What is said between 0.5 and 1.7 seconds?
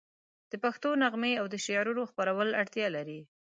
د پښتو نغمې او د